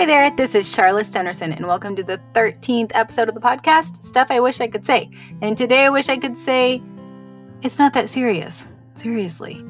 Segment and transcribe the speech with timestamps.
[0.00, 4.02] Hi there, this is Charlotte Stennerson, and welcome to the 13th episode of the podcast,
[4.02, 5.10] Stuff I Wish I Could Say.
[5.42, 6.80] And today I wish I could say,
[7.60, 8.66] it's not that serious.
[8.94, 9.62] Seriously.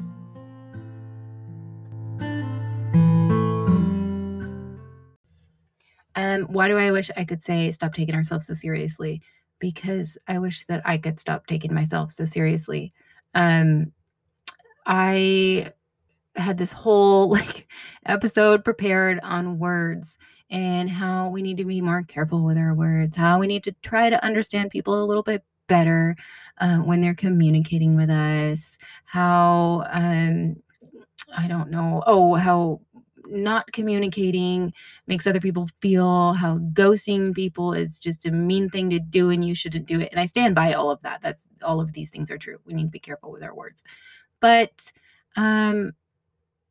[6.15, 9.21] Um, why do I wish I could say, stop taking ourselves so seriously?
[9.59, 12.93] Because I wish that I could stop taking myself so seriously.
[13.35, 13.91] Um,
[14.85, 15.73] I
[16.35, 17.67] had this whole like
[18.05, 20.17] episode prepared on words
[20.49, 23.71] and how we need to be more careful with our words, how we need to
[23.81, 26.15] try to understand people a little bit better
[26.57, 30.57] um, when they're communicating with us, how um,
[31.37, 32.81] I don't know, oh, how
[33.25, 34.73] not communicating
[35.07, 39.45] makes other people feel, how ghosting people is just a mean thing to do and
[39.45, 40.09] you shouldn't do it.
[40.11, 41.21] And I stand by all of that.
[41.21, 42.59] That's all of these things are true.
[42.65, 43.83] We need to be careful with our words.
[44.41, 44.91] But
[45.37, 45.93] um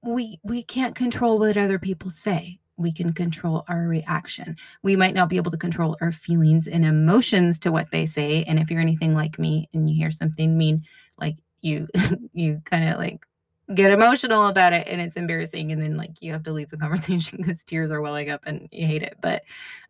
[0.02, 2.59] we we can't control what other people say.
[2.76, 4.57] We can control our reaction.
[4.82, 8.45] We might not be able to control our feelings and emotions to what they say
[8.45, 10.84] and if you're anything like me and you hear something mean
[11.18, 11.88] like you
[12.32, 13.26] you kind of like
[13.74, 16.76] get emotional about it and it's embarrassing and then like you have to leave the
[16.76, 19.16] conversation because tears are welling up and you hate it.
[19.20, 19.42] But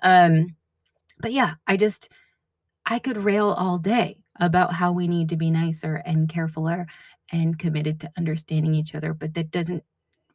[0.03, 0.57] um
[1.21, 2.09] but yeah i just
[2.87, 6.87] i could rail all day about how we need to be nicer and carefuler
[7.31, 9.85] and committed to understanding each other but that doesn't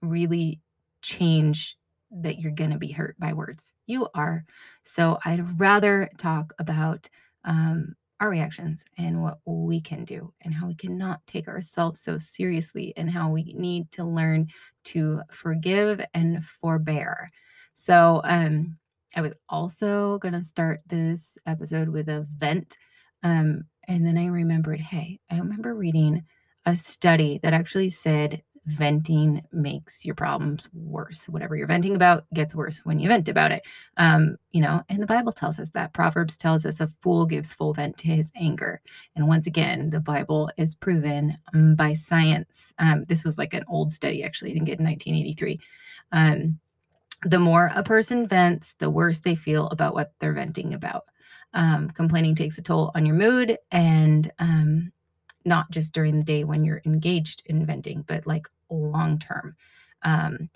[0.01, 0.61] really
[1.01, 1.77] change
[2.11, 3.71] that you're going to be hurt by words.
[3.87, 4.45] You are.
[4.83, 7.09] So I'd rather talk about
[7.43, 12.17] um, our reactions and what we can do and how we cannot take ourselves so
[12.17, 14.47] seriously and how we need to learn
[14.85, 17.31] to forgive and forbear.
[17.73, 18.77] So um,
[19.15, 22.77] I was also going to start this episode with a vent.
[23.23, 26.23] Um, and then I remembered hey, I remember reading
[26.65, 31.27] a study that actually said venting makes your problems worse.
[31.29, 33.63] Whatever you're venting about gets worse when you vent about it.
[33.97, 35.93] Um, you know, and the Bible tells us that.
[35.93, 38.81] Proverbs tells us a fool gives full vent to his anger.
[39.15, 42.73] And once again, the Bible is proven um, by science.
[42.79, 45.59] Um, this was like an old study, actually, I think in 1983.
[46.11, 46.59] Um,
[47.23, 51.05] the more a person vents, the worse they feel about what they're venting about.
[51.53, 54.91] Um, complaining takes a toll on your mood and um,
[55.45, 59.55] not just during the day when you're engaged in venting, but like long term.
[60.03, 60.49] Um,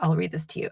[0.00, 0.70] I'll read this to you.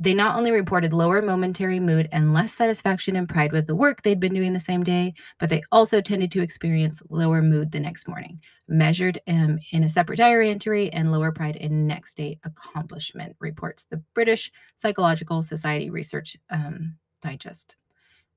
[0.00, 4.02] They not only reported lower momentary mood and less satisfaction and pride with the work
[4.02, 7.78] they'd been doing the same day, but they also tended to experience lower mood the
[7.78, 12.40] next morning, measured um, in a separate diary entry, and lower pride in next day
[12.44, 17.76] accomplishment, reports the British Psychological Society Research um, Digest.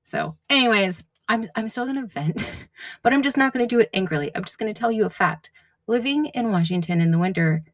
[0.04, 2.42] So, anyways, I'm, I'm still going to vent,
[3.02, 4.30] but I'm just not going to do it angrily.
[4.34, 5.50] I'm just going to tell you a fact.
[5.88, 7.64] Living in Washington in the winter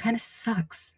[0.00, 0.92] kind of sucks.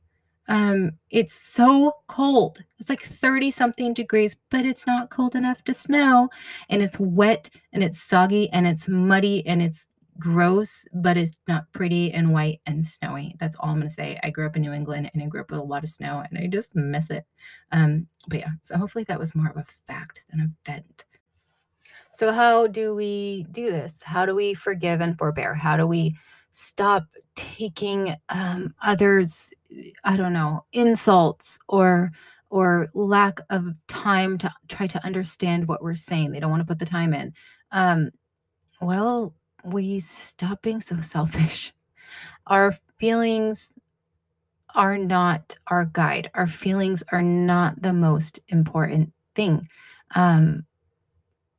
[0.48, 2.62] Um, it's so cold.
[2.78, 6.30] It's like 30 something degrees, but it's not cold enough to snow.
[6.68, 11.72] And it's wet and it's soggy and it's muddy and it's gross, but it's not
[11.72, 13.34] pretty and white and snowy.
[13.38, 14.18] That's all I'm going to say.
[14.22, 16.22] I grew up in New England and I grew up with a lot of snow
[16.28, 17.24] and I just miss it.
[17.70, 21.04] Um, but yeah, so hopefully that was more of a fact than a vent.
[22.14, 24.02] So, how do we do this?
[24.02, 25.54] How do we forgive and forbear?
[25.54, 26.14] How do we
[26.52, 27.04] stop
[27.34, 29.50] taking um, others
[30.04, 32.12] i don't know insults or
[32.50, 36.30] or lack of time to try to understand what we're saying.
[36.30, 37.32] They don't want to put the time in.
[37.70, 38.10] Um,
[38.80, 41.72] well we stop being so selfish.
[42.46, 43.72] Our feelings
[44.74, 46.30] are not our guide.
[46.34, 49.68] Our feelings are not the most important thing.
[50.14, 50.66] Um,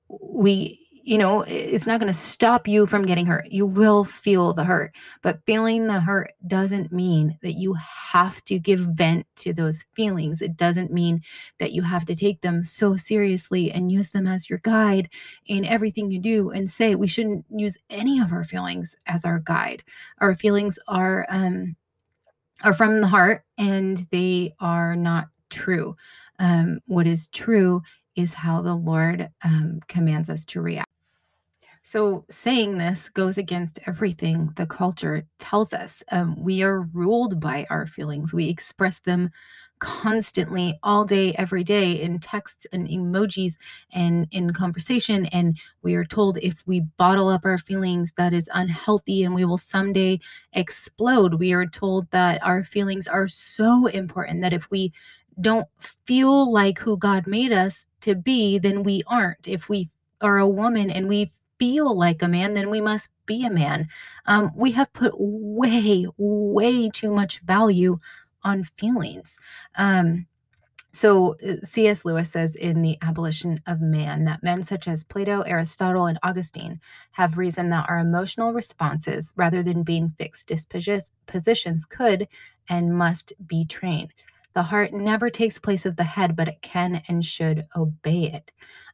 [0.10, 3.52] we you know, it's not going to stop you from getting hurt.
[3.52, 8.58] You will feel the hurt, but feeling the hurt doesn't mean that you have to
[8.58, 10.42] give vent to those feelings.
[10.42, 11.22] It doesn't mean
[11.60, 15.10] that you have to take them so seriously and use them as your guide
[15.46, 16.96] in everything you do and say.
[16.96, 19.84] We shouldn't use any of our feelings as our guide.
[20.20, 21.76] Our feelings are um
[22.64, 25.98] are from the heart and they are not true.
[26.40, 27.82] Um, what is true
[28.16, 30.93] is how the Lord um, commands us to react.
[31.86, 36.02] So, saying this goes against everything the culture tells us.
[36.12, 39.30] Um, we are ruled by our feelings, we express them
[39.80, 43.56] constantly, all day, every day, in texts and emojis
[43.92, 45.26] and in conversation.
[45.28, 49.44] And we are told if we bottle up our feelings, that is unhealthy and we
[49.44, 50.22] will someday
[50.54, 51.34] explode.
[51.34, 54.94] We are told that our feelings are so important that if we
[55.42, 55.68] don't
[56.06, 59.50] feel like who God made us to be, then we aren't.
[59.50, 59.90] If we
[60.22, 63.88] are a woman and we feel like a man, then we must be a man.
[64.26, 68.00] Um, we have put way, way too much value
[68.44, 69.38] on feelings.
[69.76, 70.28] Um,
[70.96, 72.06] So, uh, C.S.
[72.06, 76.80] Lewis says in The Abolition of Man that men such as Plato, Aristotle, and Augustine
[77.14, 82.28] have reasoned that our emotional responses, rather than being fixed dispositions, could
[82.70, 84.14] and must be trained.
[84.54, 88.52] The heart never takes place of the head, but it can and should obey it.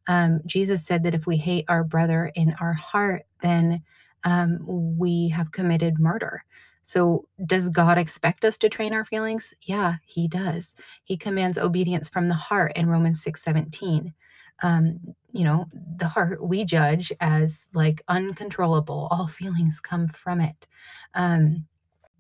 [0.08, 3.84] Um, Jesus said that if we hate our brother in our heart, then
[4.24, 4.60] um,
[4.98, 6.44] we have committed murder.
[6.84, 9.54] So, does God expect us to train our feelings?
[9.62, 10.74] Yeah, He does.
[11.04, 14.14] He commands obedience from the heart in Romans 6 17.
[14.62, 15.00] Um,
[15.32, 15.68] you know,
[15.98, 20.68] the heart we judge as like uncontrollable, all feelings come from it.
[21.14, 21.66] Um,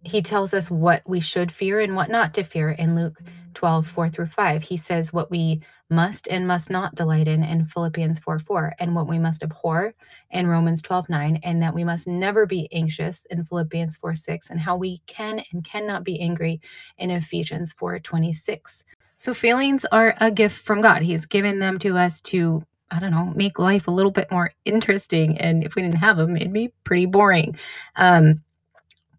[0.03, 3.17] he tells us what we should fear and what not to fear in Luke
[3.53, 4.63] 12, 4 through 5.
[4.63, 8.95] He says what we must and must not delight in in Philippians 4, 4, and
[8.95, 9.93] what we must abhor
[10.31, 14.49] in Romans 12, 9, and that we must never be anxious in Philippians 4, 6,
[14.49, 16.61] and how we can and cannot be angry
[16.97, 18.83] in Ephesians 4, 26.
[19.17, 21.01] So feelings are a gift from God.
[21.01, 24.51] He's given them to us to I don't know, make life a little bit more
[24.65, 25.37] interesting.
[25.37, 27.55] And if we didn't have them, it'd be pretty boring.
[27.95, 28.41] Um,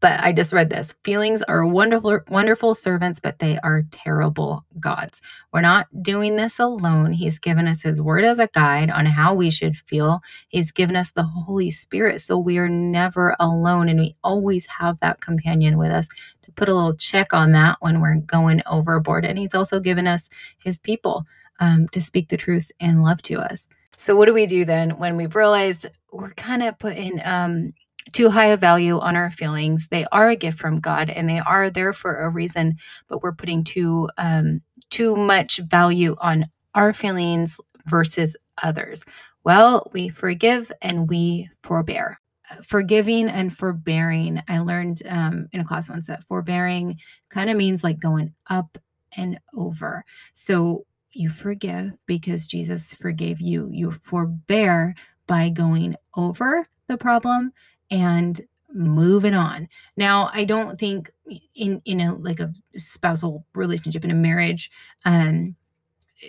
[0.00, 0.94] but I just read this.
[1.04, 5.20] Feelings are wonderful, wonderful servants, but they are terrible gods.
[5.52, 7.12] We're not doing this alone.
[7.12, 10.20] He's given us his word as a guide on how we should feel.
[10.48, 12.20] He's given us the Holy Spirit.
[12.20, 16.08] So we are never alone and we always have that companion with us
[16.44, 19.26] to put a little check on that when we're going overboard.
[19.26, 21.26] And he's also given us his people
[21.60, 23.68] um, to speak the truth and love to us.
[23.96, 27.74] So, what do we do then when we've realized we're kind of putting um,
[28.12, 29.88] too high a value on our feelings.
[29.90, 32.76] They are a gift from God and they are there for a reason,
[33.08, 39.04] but we're putting too um, too much value on our feelings versus others.
[39.44, 42.20] Well, we forgive and we forbear.
[42.66, 44.42] Forgiving and forbearing.
[44.48, 46.98] I learned um, in a class once that forbearing
[47.28, 48.76] kind of means like going up
[49.16, 50.04] and over.
[50.34, 53.68] So you forgive because Jesus forgave you.
[53.72, 54.94] You forbear
[55.26, 57.52] by going over the problem
[57.90, 58.40] and
[58.72, 59.68] moving on.
[59.96, 61.10] Now, I don't think
[61.54, 64.70] in in a like a spousal relationship in a marriage,
[65.04, 65.56] um,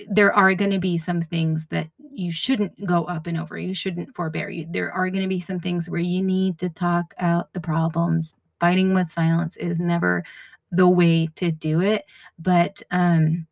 [0.10, 3.58] there are going to be some things that you shouldn't go up and over.
[3.58, 4.50] You shouldn't forbear.
[4.50, 7.60] You, there are going to be some things where you need to talk out the
[7.60, 8.36] problems.
[8.60, 10.24] Fighting with silence is never
[10.72, 12.06] the way to do it,
[12.40, 13.48] but um,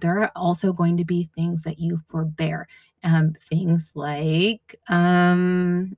[0.00, 2.68] there are also going to be things that you forbear.
[3.04, 5.96] Um, things like um,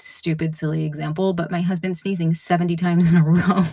[0.00, 3.64] stupid, silly example, but my husband sneezing 70 times in a row.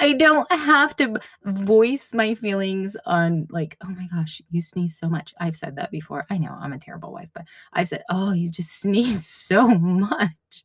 [0.00, 5.08] I don't have to voice my feelings on, like, oh my gosh, you sneeze so
[5.08, 5.32] much.
[5.38, 6.26] I've said that before.
[6.30, 10.64] I know I'm a terrible wife, but I've said, oh, you just sneeze so much.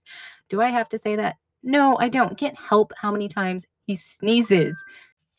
[0.50, 1.38] Do I have to say that?
[1.62, 2.38] No, I don't.
[2.38, 4.82] Can't help how many times he sneezes.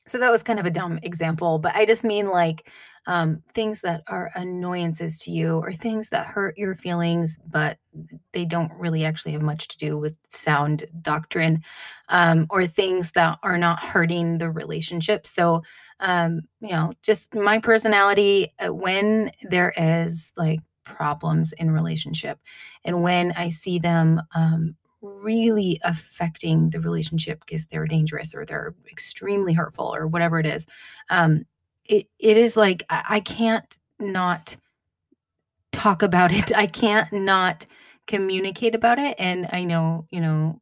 [0.06, 2.68] So that was kind of a dumb example, but I just mean like
[3.10, 7.76] um, things that are annoyances to you or things that hurt your feelings, but
[8.32, 11.64] they don't really actually have much to do with sound doctrine
[12.08, 15.26] um, or things that are not hurting the relationship.
[15.26, 15.64] So,
[15.98, 22.38] um, you know, just my personality, uh, when there is like problems in relationship
[22.84, 28.72] and when I see them um, really affecting the relationship because they're dangerous or they're
[28.88, 30.66] extremely hurtful or whatever it is
[31.08, 31.46] um
[31.90, 34.56] it, it is like I, can't not
[35.72, 36.56] talk about it.
[36.56, 37.66] I can't not
[38.06, 39.14] communicate about it.
[39.18, 40.60] And i know you know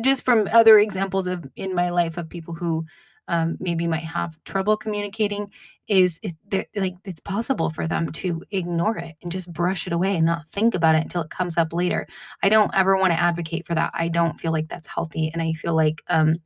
[0.00, 2.84] just from other examples of in my life of people who
[3.28, 5.50] um, maybe might have trouble communicating
[5.86, 6.34] is it
[6.74, 10.48] like it's possible for them to ignore it and just brush it away and not
[10.50, 12.06] think about it until it comes up later.
[12.42, 13.90] I don't ever want to advocate for that.
[13.94, 15.30] I don't feel like that's healthy.
[15.32, 16.36] And i feel like um,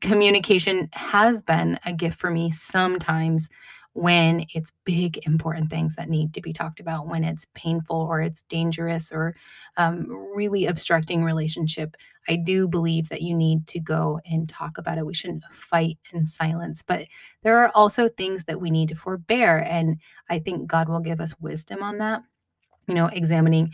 [0.00, 3.48] communication has been a gift for me sometimes
[3.96, 8.20] when it's big, important things that need to be talked about, when it's painful or
[8.20, 9.34] it's dangerous or
[9.78, 11.96] um, really obstructing relationship.
[12.28, 15.06] I do believe that you need to go and talk about it.
[15.06, 17.06] We shouldn't fight in silence, but
[17.42, 19.64] there are also things that we need to forbear.
[19.66, 22.22] And I think God will give us wisdom on that.
[22.88, 23.70] You know, examining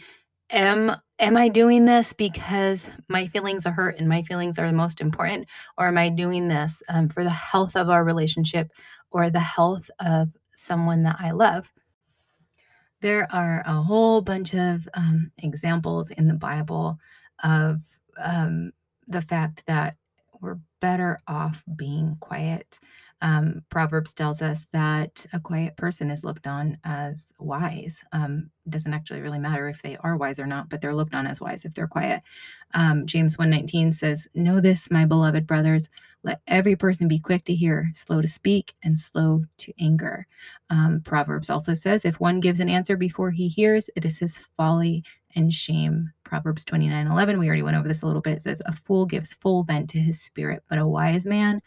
[0.52, 4.72] am am I doing this because my feelings are hurt and my feelings are the
[4.72, 5.46] most important?
[5.78, 8.70] Or am I doing this um, for the health of our relationship
[9.10, 11.70] or the health of someone that I love?
[13.00, 16.98] There are a whole bunch of um, examples in the Bible
[17.42, 17.80] of
[18.18, 18.72] um,
[19.08, 19.96] the fact that
[20.40, 22.78] we're better off being quiet.
[23.22, 28.02] Um, Proverbs tells us that a quiet person is looked on as wise.
[28.12, 31.26] Um, doesn't actually really matter if they are wise or not, but they're looked on
[31.26, 32.22] as wise if they're quiet.
[32.74, 35.88] Um, James 1:19 says, "Know this, my beloved brothers,
[36.24, 40.26] let every person be quick to hear, slow to speak, and slow to anger."
[40.68, 44.36] Um, Proverbs also says, "If one gives an answer before he hears, it is his
[44.56, 45.04] folly
[45.36, 49.06] and shame." Proverbs 29:11, we already went over this a little bit, says, "A fool
[49.06, 51.60] gives full vent to his spirit, but a wise man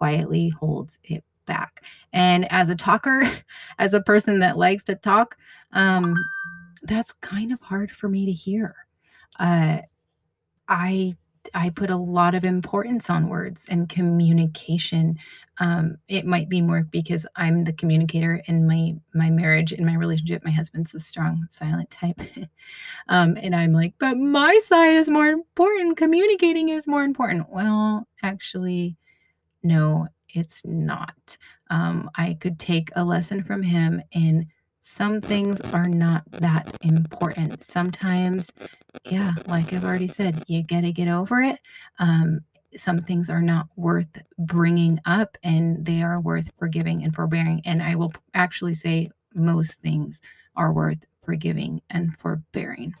[0.00, 3.30] quietly holds it back." And as a talker,
[3.78, 5.36] as a person that likes to talk,
[5.72, 6.14] um,
[6.82, 8.74] that's kind of hard for me to hear.
[9.38, 9.80] Uh,
[10.68, 11.16] I
[11.54, 15.18] I put a lot of importance on words and communication.
[15.58, 19.94] Um, it might be more because I'm the communicator in my my marriage, in my
[19.94, 20.44] relationship.
[20.44, 22.20] My husband's the strong, silent type,
[23.08, 25.96] um, and I'm like, but my side is more important.
[25.96, 27.50] Communicating is more important.
[27.50, 28.96] Well, actually,
[29.62, 31.36] no, it's not.
[31.70, 34.46] Um, I could take a lesson from him in
[34.80, 37.62] some things are not that important.
[37.62, 38.48] Sometimes,
[39.04, 41.58] yeah, like I've already said, you got to get over it.
[41.98, 42.40] Um,
[42.74, 47.60] some things are not worth bringing up and they are worth forgiving and forbearing.
[47.66, 50.20] And I will actually say most things
[50.56, 52.94] are worth forgiving and forbearing.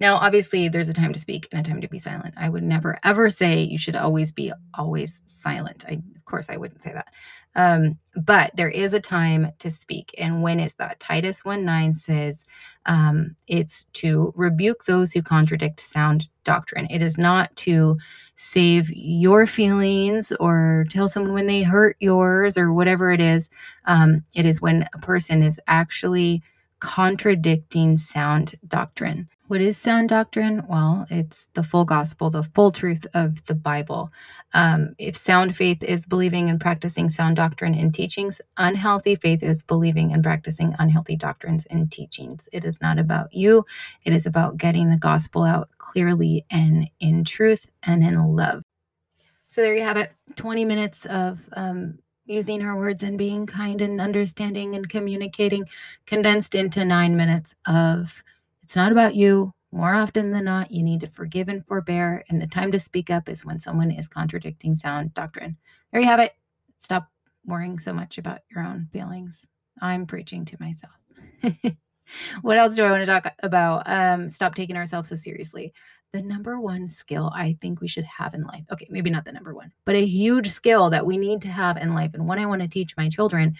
[0.00, 2.34] Now, obviously, there's a time to speak and a time to be silent.
[2.36, 5.84] I would never ever say you should always be always silent.
[5.88, 7.08] I, of course, I wouldn't say that.
[7.56, 10.14] Um, but there is a time to speak.
[10.16, 11.00] And when is that?
[11.00, 12.44] Titus 1 9 says
[12.86, 16.86] um, it's to rebuke those who contradict sound doctrine.
[16.90, 17.98] It is not to
[18.36, 23.50] save your feelings or tell someone when they hurt yours or whatever it is.
[23.86, 26.42] Um, it is when a person is actually
[26.78, 29.28] contradicting sound doctrine.
[29.48, 30.62] What is sound doctrine?
[30.68, 34.12] Well, it's the full gospel, the full truth of the Bible.
[34.52, 39.62] Um, if sound faith is believing and practicing sound doctrine and teachings, unhealthy faith is
[39.62, 42.50] believing and practicing unhealthy doctrines and teachings.
[42.52, 43.64] It is not about you,
[44.04, 48.62] it is about getting the gospel out clearly and in truth and in love.
[49.46, 53.80] So there you have it 20 minutes of um, using her words and being kind
[53.80, 55.64] and understanding and communicating,
[56.04, 58.22] condensed into nine minutes of
[58.68, 59.54] it's not about you.
[59.72, 63.08] More often than not, you need to forgive and forbear, and the time to speak
[63.08, 65.56] up is when someone is contradicting sound doctrine.
[65.90, 66.34] There you have it.
[66.76, 67.08] Stop
[67.46, 69.46] worrying so much about your own feelings.
[69.80, 70.92] I'm preaching to myself.
[72.42, 73.84] what else do I want to talk about?
[73.86, 75.72] Um, stop taking ourselves so seriously.
[76.12, 78.64] The number one skill I think we should have in life.
[78.70, 81.78] Okay, maybe not the number one, but a huge skill that we need to have
[81.78, 83.56] in life, and one I want to teach my children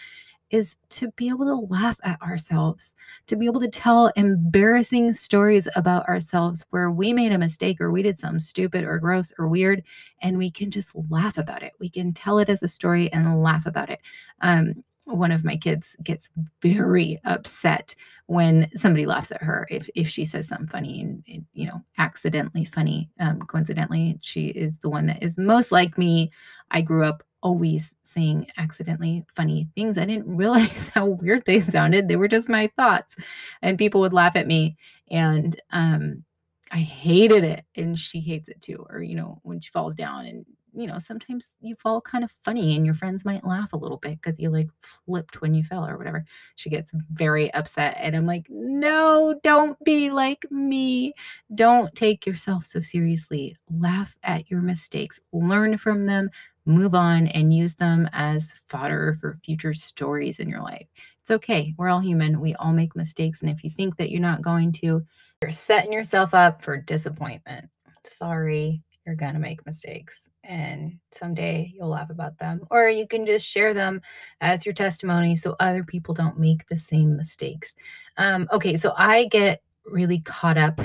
[0.50, 2.94] is to be able to laugh at ourselves,
[3.26, 7.90] to be able to tell embarrassing stories about ourselves where we made a mistake or
[7.90, 9.82] we did something stupid or gross or weird,
[10.22, 11.72] and we can just laugh about it.
[11.78, 14.00] We can tell it as a story and laugh about it.
[14.40, 14.82] Um,
[15.14, 16.28] one of my kids gets
[16.60, 17.94] very upset
[18.26, 22.64] when somebody laughs at her if, if she says something funny and, you know accidentally
[22.64, 26.30] funny um, coincidentally she is the one that is most like me
[26.70, 29.98] i grew up always saying accidentally funny things.
[29.98, 32.08] I didn't realize how weird they sounded.
[32.08, 33.16] They were just my thoughts.
[33.62, 34.76] And people would laugh at me.
[35.10, 36.24] And um,
[36.70, 37.64] I hated it.
[37.76, 38.84] And she hates it too.
[38.90, 42.34] Or, you know, when she falls down and, you know, sometimes you fall kind of
[42.44, 45.64] funny and your friends might laugh a little bit because you like flipped when you
[45.64, 46.24] fell or whatever.
[46.56, 47.96] She gets very upset.
[47.98, 51.14] And I'm like, no, don't be like me.
[51.54, 53.56] Don't take yourself so seriously.
[53.70, 56.30] Laugh at your mistakes, learn from them,
[56.68, 60.86] move on and use them as fodder for future stories in your life.
[61.22, 61.74] It's okay.
[61.76, 62.40] We're all human.
[62.40, 63.40] We all make mistakes.
[63.40, 65.04] And if you think that you're not going to,
[65.42, 67.68] you're setting yourself up for disappointment.
[68.04, 70.28] Sorry, you're going to make mistakes.
[70.44, 72.60] And someday you'll laugh about them.
[72.70, 74.02] Or you can just share them
[74.40, 77.74] as your testimony so other people don't make the same mistakes.
[78.16, 80.80] Um, okay, so I get really caught up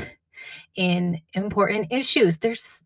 [0.75, 2.37] in important issues.
[2.37, 2.83] There's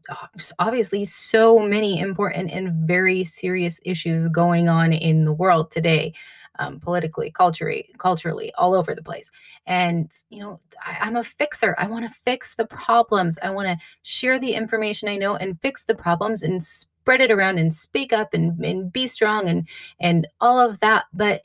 [0.59, 6.13] obviously so many important and very serious issues going on in the world today.
[6.59, 9.29] Um, politically, culturally, culturally, all over the place.
[9.67, 11.75] And you know, I, I'm a fixer.
[11.77, 13.37] I want to fix the problems.
[13.43, 17.29] I want to share the information I know and fix the problems and spread it
[17.29, 19.67] around and speak up and, and be strong and
[19.99, 21.05] and all of that.
[21.13, 21.43] But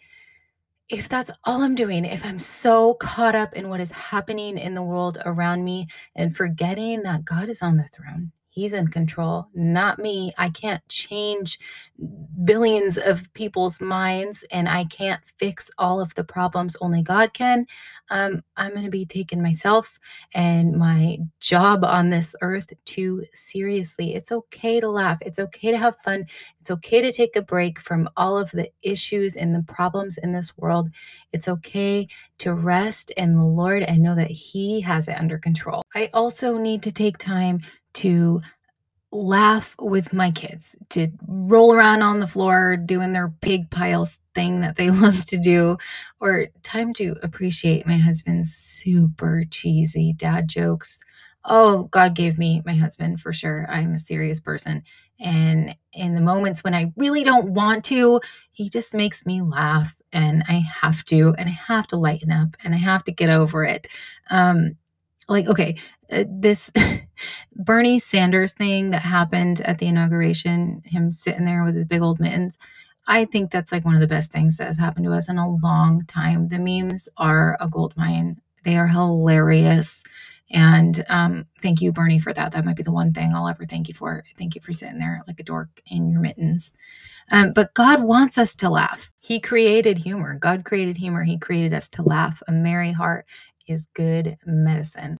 [0.92, 4.74] if that's all I'm doing, if I'm so caught up in what is happening in
[4.74, 9.48] the world around me and forgetting that God is on the throne, He's in control,
[9.54, 10.34] not me.
[10.36, 11.58] I can't change
[12.44, 16.76] billions of people's minds and I can't fix all of the problems.
[16.82, 17.66] Only God can.
[18.10, 19.98] Um, I'm going to be taking myself
[20.34, 24.14] and my job on this earth too seriously.
[24.14, 25.16] It's okay to laugh.
[25.22, 26.26] It's okay to have fun.
[26.60, 30.32] It's okay to take a break from all of the issues and the problems in
[30.32, 30.90] this world.
[31.32, 32.06] It's okay
[32.38, 35.82] to rest in the Lord and know that He has it under control.
[35.94, 37.62] I also need to take time
[37.94, 38.40] to
[39.12, 44.60] laugh with my kids, to roll around on the floor doing their pig piles thing
[44.60, 45.76] that they love to do,
[46.20, 50.98] or time to appreciate my husband's super cheesy dad jokes.
[51.44, 53.66] Oh, God gave me my husband for sure.
[53.68, 54.82] I'm a serious person.
[55.20, 58.20] And in the moments when I really don't want to,
[58.52, 62.56] he just makes me laugh and I have to, and I have to lighten up
[62.64, 63.88] and I have to get over it.
[64.30, 64.76] Um,
[65.28, 65.76] like, okay,
[66.28, 66.72] this
[67.56, 72.20] Bernie Sanders thing that happened at the inauguration, him sitting there with his big old
[72.20, 72.58] mittens,
[73.08, 75.38] I think that's like one of the best things that has happened to us in
[75.38, 76.48] a long time.
[76.48, 78.40] The memes are a gold mine.
[78.64, 80.04] They are hilarious.
[80.50, 82.52] And um, thank you, Bernie, for that.
[82.52, 84.24] That might be the one thing I'll ever thank you for.
[84.38, 86.72] Thank you for sitting there like a dork in your mittens.
[87.30, 89.10] Um, but God wants us to laugh.
[89.20, 90.34] He created humor.
[90.38, 91.24] God created humor.
[91.24, 92.42] He created us to laugh.
[92.48, 93.26] A merry heart
[93.66, 95.18] is good medicine.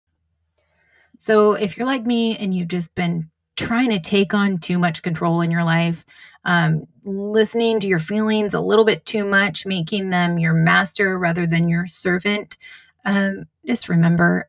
[1.23, 5.02] So if you're like me and you've just been trying to take on too much
[5.02, 6.05] control in your life,
[6.45, 11.47] um, listening to your feelings a little bit too much, making them your master rather
[11.47, 12.57] than your servant,
[13.05, 14.49] um, just remember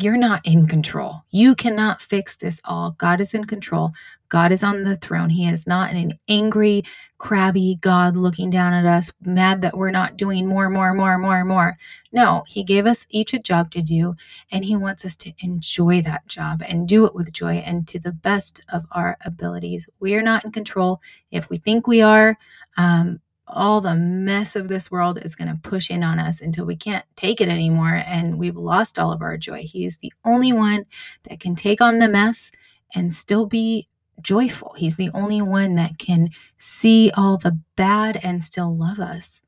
[0.00, 1.24] you're not in control.
[1.30, 2.92] You cannot fix this all.
[2.92, 3.92] God is in control.
[4.28, 5.30] God is on the throne.
[5.30, 6.82] He is not an angry,
[7.18, 11.44] crabby God looking down at us, mad that we're not doing more, more, more, more,
[11.44, 11.78] more.
[12.12, 14.14] No, He gave us each a job to do,
[14.50, 17.98] and He wants us to enjoy that job and do it with joy and to
[17.98, 19.88] the best of our abilities.
[20.00, 21.00] We are not in control.
[21.30, 22.38] If we think we are,
[22.76, 23.20] um,
[23.50, 26.76] all the mess of this world is going to push in on us until we
[26.76, 29.62] can't take it anymore and we've lost all of our joy.
[29.62, 30.84] He's the only one
[31.24, 32.52] that can take on the mess
[32.94, 33.88] and still be
[34.22, 34.74] joyful.
[34.76, 39.40] He's the only one that can see all the bad and still love us.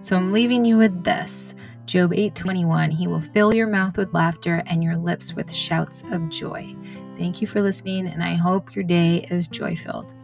[0.00, 1.54] So I'm leaving you with this.
[1.84, 6.28] Job 8:21, he will fill your mouth with laughter and your lips with shouts of
[6.30, 6.74] joy.
[7.18, 10.14] Thank you for listening and I hope your day is joy-filled.